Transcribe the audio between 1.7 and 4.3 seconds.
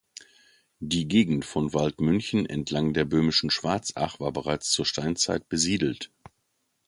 Waldmünchen entlang der Böhmischen Schwarzach